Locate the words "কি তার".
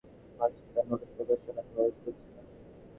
0.57-0.85